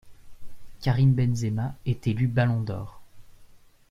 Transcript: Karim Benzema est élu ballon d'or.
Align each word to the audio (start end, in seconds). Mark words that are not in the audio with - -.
Karim 0.81 1.13
Benzema 1.15 1.75
est 1.85 2.07
élu 2.07 2.25
ballon 2.25 2.61
d'or. 2.61 3.03